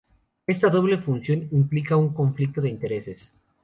[0.47, 3.31] Esta doble función implica un conflicto de intereses.